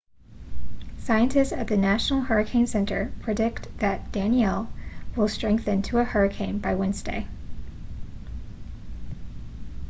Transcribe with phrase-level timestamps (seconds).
[0.97, 4.67] scientists at the national hurricane center predict that danielle
[5.15, 7.27] will strengthen to a hurricane by wednesday